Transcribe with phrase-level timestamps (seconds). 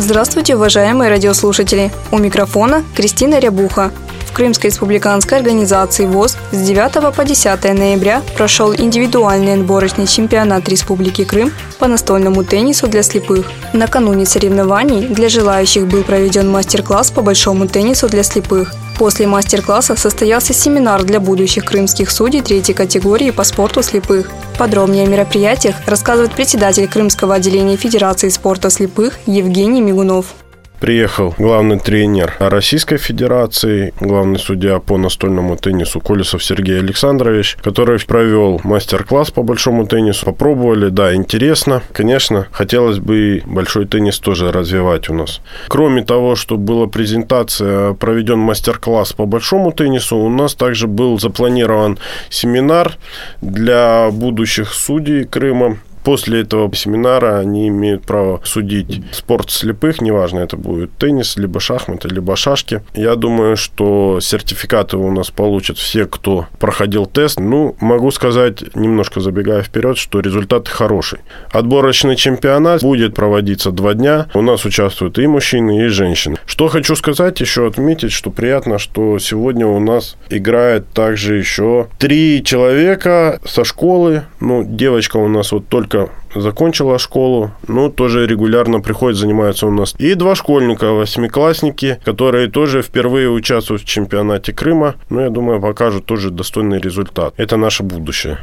[0.00, 1.92] Здравствуйте, уважаемые радиослушатели!
[2.10, 3.90] У микрофона Кристина Рябуха.
[4.24, 11.24] В Крымской республиканской организации ВОЗ с 9 по 10 ноября прошел индивидуальный отборочный чемпионат Республики
[11.24, 13.44] Крым по настольному теннису для слепых.
[13.74, 18.72] Накануне соревнований для желающих был проведен мастер-класс по большому теннису для слепых.
[18.98, 24.30] После мастер-класса состоялся семинар для будущих крымских судей третьей категории по спорту слепых.
[24.60, 30.34] Подробнее о мероприятиях рассказывает председатель Крымского отделения Федерации спорта слепых Евгений Мигунов
[30.80, 38.60] приехал главный тренер Российской Федерации, главный судья по настольному теннису Колесов Сергей Александрович, который провел
[38.64, 40.24] мастер-класс по большому теннису.
[40.24, 41.82] Попробовали, да, интересно.
[41.92, 45.40] Конечно, хотелось бы большой теннис тоже развивать у нас.
[45.68, 51.98] Кроме того, что была презентация, проведен мастер-класс по большому теннису, у нас также был запланирован
[52.30, 52.96] семинар
[53.42, 60.56] для будущих судей Крыма После этого семинара они имеют право судить спорт слепых, неважно, это
[60.56, 62.82] будет теннис, либо шахматы, либо шашки.
[62.94, 67.38] Я думаю, что сертификаты у нас получат все, кто проходил тест.
[67.38, 71.20] Ну, могу сказать, немножко забегая вперед, что результат хороший.
[71.50, 74.28] Отборочный чемпионат будет проводиться два дня.
[74.34, 76.36] У нас участвуют и мужчины, и женщины.
[76.46, 82.42] Что хочу сказать, еще отметить, что приятно, что сегодня у нас играет также еще три
[82.44, 84.22] человека со школы.
[84.40, 89.70] Ну, девочка у нас вот только только закончила школу, но тоже регулярно приходит, занимается у
[89.70, 89.94] нас.
[89.98, 94.94] И два школьника, восьмиклассники, которые тоже впервые участвуют в чемпионате Крыма.
[95.08, 97.34] Но я думаю, покажут тоже достойный результат.
[97.36, 98.38] Это наше будущее.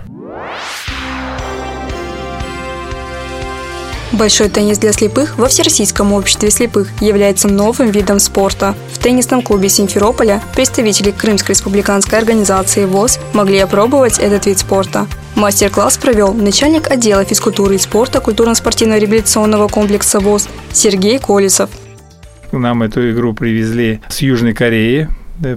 [4.13, 8.73] Большой теннис для слепых во Всероссийском обществе слепых является новым видом спорта.
[8.93, 15.07] В теннисном клубе Симферополя представители Крымской республиканской организации ВОЗ могли опробовать этот вид спорта.
[15.35, 21.69] Мастер-класс провел начальник отдела физкультуры и спорта культурно-спортивного реабилитационного комплекса ВОЗ Сергей Колесов.
[22.53, 25.09] Нам эту игру привезли с Южной Кореи,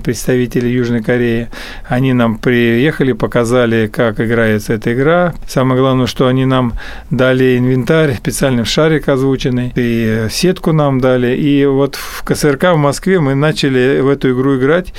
[0.02, 1.48] представители Южной Кореи.
[1.88, 5.34] Они нам приехали, показали, как играется эта игра.
[5.46, 6.74] Самое главное, что они нам
[7.10, 11.36] дали инвентарь, специальный шарик озвученный, и сетку нам дали.
[11.36, 14.92] И вот в КСРК в Москве мы начали в эту игру играть.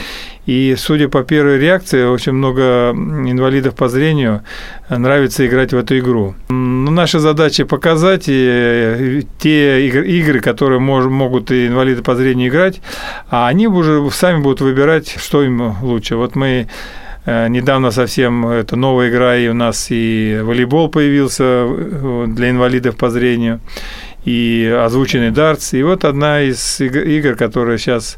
[0.47, 4.41] И, судя по первой реакции, очень много инвалидов по зрению
[4.89, 6.35] нравится играть в эту игру.
[6.91, 12.81] Наша задача показать и те игры, которые могут и инвалиды по зрению играть,
[13.29, 16.17] а они уже сами будут выбирать, что им лучше.
[16.17, 16.67] Вот мы
[17.25, 22.97] э, Недавно совсем это новая игра, и у нас и волейбол появился э, для инвалидов
[22.97, 23.61] по зрению,
[24.25, 25.73] и озвученный дартс.
[25.73, 28.17] И вот одна из игр, которая сейчас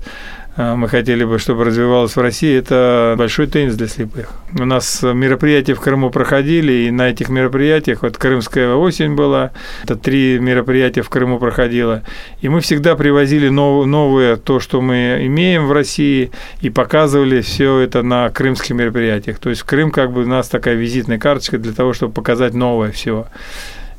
[0.55, 4.31] мы хотели бы, чтобы развивалось в России, это большой теннис для слепых.
[4.57, 9.51] У нас мероприятия в Крыму проходили, и на этих мероприятиях, вот Крымская осень была,
[9.83, 12.03] это три мероприятия в Крыму проходило,
[12.41, 16.31] и мы всегда привозили нов, новое, то, что мы имеем в России,
[16.61, 19.39] и показывали все это на крымских мероприятиях.
[19.39, 22.91] То есть Крым как бы у нас такая визитная карточка для того, чтобы показать новое
[22.91, 23.25] все.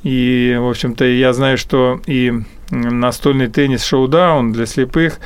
[0.04, 2.32] И, в общем-то, я знаю, что и
[2.70, 5.18] настольный теннис шоу-даун для слепых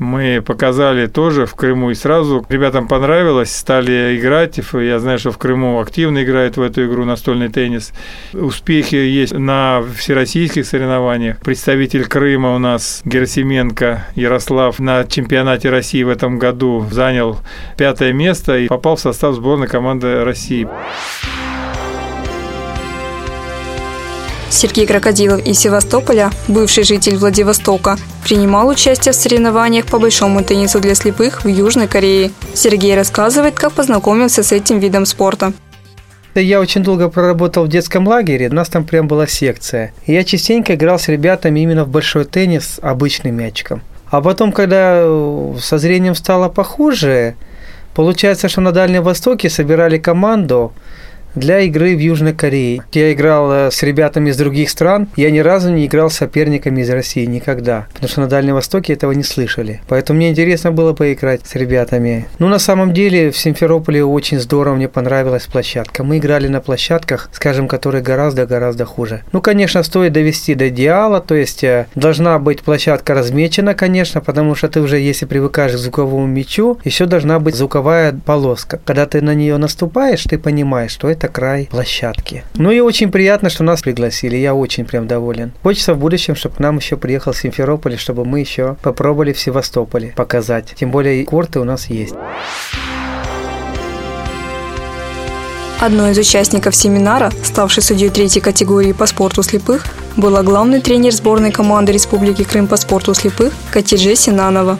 [0.00, 4.58] мы показали тоже в Крыму и сразу ребятам понравилось, стали играть.
[4.72, 7.92] Я знаю, что в Крыму активно играют в эту игру настольный теннис.
[8.32, 11.38] Успехи есть на всероссийских соревнованиях.
[11.40, 17.38] Представитель Крыма у нас Герасименко Ярослав на чемпионате России в этом году занял
[17.76, 20.66] пятое место и попал в состав сборной команды России.
[24.50, 30.96] Сергей Крокодилов из Севастополя, бывший житель Владивостока, принимал участие в соревнованиях по большому теннису для
[30.96, 32.32] слепых в Южной Корее.
[32.54, 35.52] Сергей рассказывает, как познакомился с этим видом спорта.
[36.34, 39.92] Я очень долго проработал в детском лагере, у нас там прям была секция.
[40.06, 43.82] Я частенько играл с ребятами именно в большой теннис обычным мячиком.
[44.10, 47.36] А потом, когда э, со зрением стало похуже,
[47.94, 50.72] получается, что на Дальнем Востоке собирали команду
[51.34, 52.82] для игры в Южной Корее.
[52.92, 56.80] Я играл э, с ребятами из других стран, я ни разу не играл с соперниками
[56.80, 57.86] из России, никогда.
[57.92, 59.80] Потому что на Дальнем Востоке этого не слышали.
[59.88, 62.26] Поэтому мне интересно было поиграть с ребятами.
[62.38, 66.04] Ну, на самом деле, в Симферополе очень здорово, мне понравилась площадка.
[66.04, 69.22] Мы играли на площадках, скажем, которые гораздо-гораздо хуже.
[69.32, 74.54] Ну, конечно, стоит довести до идеала, то есть э, должна быть площадка размечена, конечно, потому
[74.54, 78.80] что ты уже, если привыкаешь к звуковому мячу, еще должна быть звуковая полоска.
[78.84, 82.44] Когда ты на нее наступаешь, ты понимаешь, что это край площадки.
[82.54, 85.52] Ну и очень приятно, что нас пригласили, я очень прям доволен.
[85.62, 90.12] Хочется в будущем, чтобы к нам еще приехал Симферополь, чтобы мы еще попробовали в Севастополе
[90.16, 90.74] показать.
[90.76, 92.14] Тем более корты у нас есть.
[95.80, 101.52] Одной из участников семинара, ставший судьей третьей категории по спорту слепых, была главный тренер сборной
[101.52, 104.78] команды Республики Крым по спорту слепых Катидже Синанова.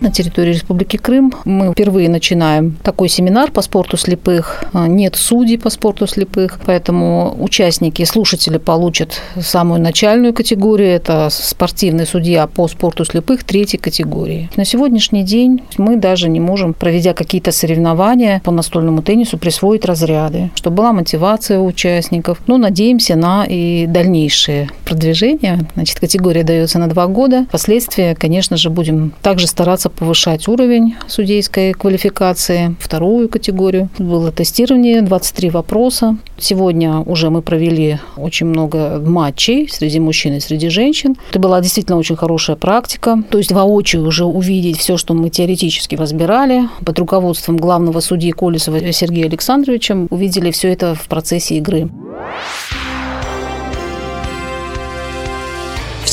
[0.00, 4.64] На территории Республики Крым мы впервые начинаем такой семинар по спорту слепых.
[4.72, 10.88] А, нет судей по спорту слепых, поэтому участники, слушатели получат самую начальную категорию.
[10.88, 14.48] Это спортивный судья по спорту слепых третьей категории.
[14.56, 20.50] На сегодняшний день мы даже не можем, проведя какие-то соревнования по настольному теннису, присвоить разряды,
[20.54, 22.38] чтобы была мотивация у участников.
[22.46, 25.60] Но надеемся на и дальнейшее продвижение.
[25.74, 27.44] Значит, категория дается на два года.
[27.48, 32.76] Впоследствии, конечно же, будем также стараться повышать уровень судейской квалификации.
[32.80, 36.16] Вторую категорию было тестирование, 23 вопроса.
[36.38, 41.16] Сегодня уже мы провели очень много матчей среди мужчин и среди женщин.
[41.30, 43.22] Это была действительно очень хорошая практика.
[43.30, 46.68] То есть воочию уже увидеть все, что мы теоретически разбирали.
[46.84, 51.88] Под руководством главного судьи Колесова Сергея Александровича увидели все это в процессе игры.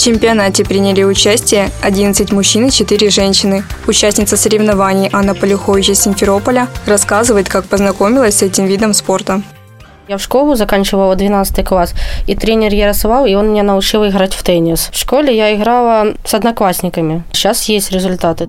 [0.07, 3.65] Чемпионате приняли участие 11 мужчин и 4 женщины.
[3.87, 9.41] Участница соревнований Анна Полюхович из Симферополя рассказывает, как познакомилась с этим видом спорта.
[10.07, 11.93] Я в школу заканчивала 12 класс,
[12.25, 14.89] и тренер Ярослав, и он меня научил играть в теннис.
[14.93, 17.25] В школе я играла с одноклассниками.
[17.33, 18.47] Сейчас есть результаты.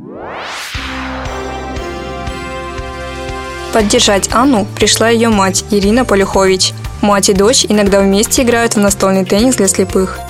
[3.72, 6.72] Поддержать Анну пришла ее мать Ирина Полюхович.
[7.00, 10.20] Мать и дочь иногда вместе играют в настольный теннис для слепых.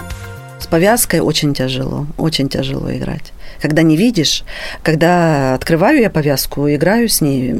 [0.58, 3.32] С повязкой очень тяжело, очень тяжело играть.
[3.60, 4.44] Когда не видишь,
[4.82, 7.54] когда открываю я повязку, играю с ней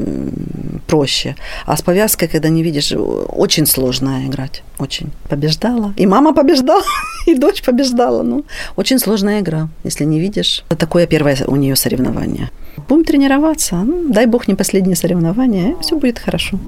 [0.87, 1.35] проще.
[1.65, 4.63] А с повязкой, когда не видишь, очень сложно играть.
[4.79, 5.11] Очень.
[5.29, 5.93] Побеждала.
[5.97, 6.83] И мама побеждала,
[7.27, 8.23] и дочь побеждала.
[8.23, 8.43] Ну,
[8.75, 10.63] очень сложная игра, если не видишь.
[10.77, 12.49] Такое первое у нее соревнование.
[12.87, 13.75] Будем тренироваться.
[13.75, 16.59] Ну, дай бог не последнее соревнование, все будет хорошо.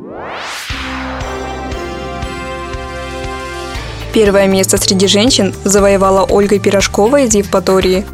[4.13, 8.05] Первое место среди женщин завоевала Ольга Пирожкова из Евпатории.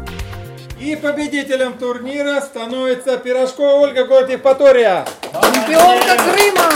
[0.78, 5.04] И победителем турнира становится Пирожкова Ольга, город Евпатория.
[5.32, 6.70] Чемпионка Крыма!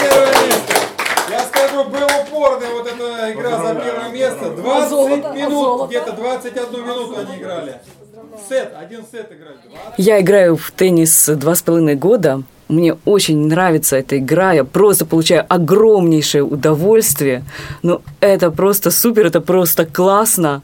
[0.00, 0.74] Первое место.
[1.28, 4.50] Я скажу, был упорный вот эта игра за первое место.
[4.50, 7.80] 20 а минут, а где-то 21 минуту они играли.
[8.48, 9.58] Сет, один сет играли.
[9.96, 12.44] Я играю в теннис два с половиной года.
[12.68, 17.42] Мне очень нравится эта игра, я просто получаю огромнейшее удовольствие.
[17.82, 20.62] Ну, это просто супер, это просто классно.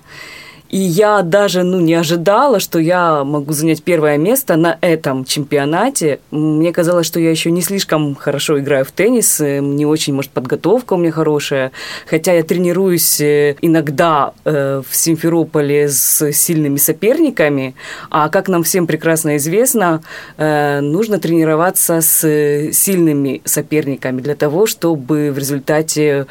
[0.74, 6.18] И я даже ну, не ожидала, что я могу занять первое место на этом чемпионате.
[6.32, 10.32] Мне казалось, что я еще не слишком хорошо играю в теннис, э, не очень, может,
[10.32, 11.70] подготовка у меня хорошая.
[12.10, 17.76] Хотя я тренируюсь э, иногда э, в Симферополе с сильными соперниками,
[18.10, 20.02] а как нам всем прекрасно известно,
[20.36, 26.26] нужно тренироваться с сильными соперниками для того, чтобы в результате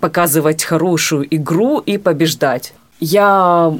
[0.00, 2.72] показывать хорошую игру и побеждать.
[2.98, 3.78] Я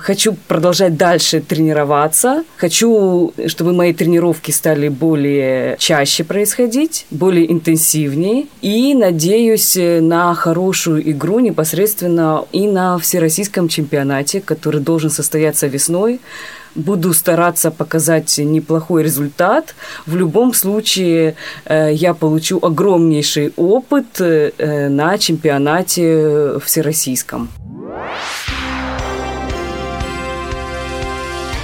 [0.00, 2.44] хочу продолжать дальше тренироваться.
[2.58, 8.46] Хочу, чтобы мои тренировки стали более чаще происходить, более интенсивнее.
[8.60, 16.20] И надеюсь на хорошую игру непосредственно и на всероссийском чемпионате, который должен состояться весной
[16.76, 19.74] буду стараться показать неплохой результат.
[20.06, 27.48] В любом случае э, я получу огромнейший опыт э, на чемпионате всероссийском.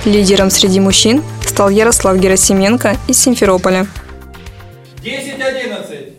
[0.07, 3.89] Лидером среди мужчин стал Ярослав Герасименко из Симферополя.
[5.03, 6.13] 10-11.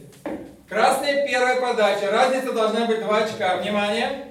[0.68, 2.12] Красная первая подача.
[2.12, 3.56] Разница должна быть 2 очка.
[3.62, 4.26] Внимание.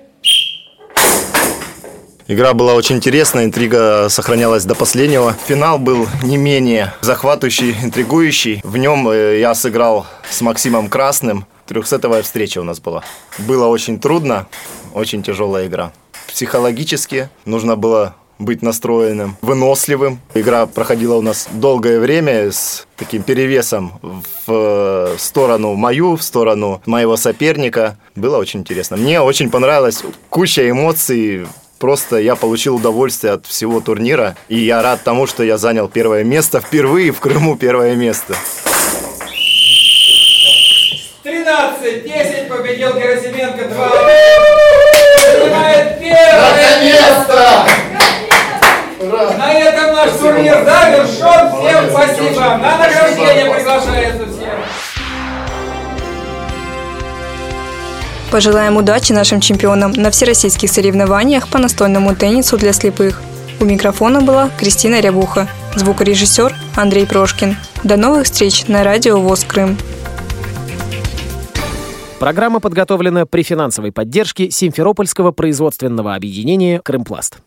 [2.29, 5.35] Игра была очень интересная, интрига сохранялась до последнего.
[5.47, 8.61] Финал был не менее захватывающий, интригующий.
[8.63, 11.47] В нем э, я сыграл с Максимом Красным.
[11.65, 13.05] Трехсетовая встреча у нас была.
[13.39, 14.49] Было очень трудно,
[14.93, 15.93] очень тяжелая игра.
[16.27, 20.21] Психологически нужно было быть настроенным, выносливым.
[20.35, 23.93] Игра проходила у нас долгое время с таким перевесом
[24.47, 27.97] в сторону мою, в сторону моего соперника.
[28.15, 28.97] Было очень интересно.
[28.97, 30.03] Мне очень понравилось.
[30.31, 31.47] Куча эмоций,
[31.79, 36.25] Просто я получил удовольствие от всего турнира, и я рад тому, что я занял первое
[36.25, 38.35] место впервые в Крыму первое место.
[41.23, 43.91] 13-10 победил Герасименко 2.
[45.39, 47.67] Занимает первое место!
[49.39, 51.51] На этом наш турнир завершен.
[51.59, 52.41] Всем спасибо.
[52.41, 54.55] На награждение приглашается всем.
[58.31, 63.21] Пожелаем удачи нашим чемпионам на всероссийских соревнованиях по настольному теннису для слепых.
[63.61, 67.57] У микрофона была Кристина Рябуха, звукорежиссер Андрей Прошкин.
[67.85, 69.79] До новых встреч на радио ВОЗ Крым.
[72.19, 77.39] Программа подготовлена при финансовой поддержке Симферопольского производственного объединения «Крымпласт».